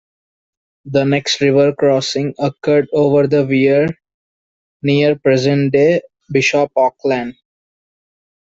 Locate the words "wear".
3.45-3.85